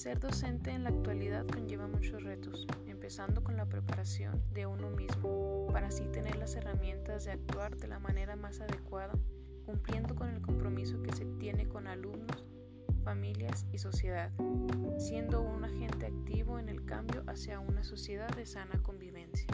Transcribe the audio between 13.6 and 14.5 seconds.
y sociedad,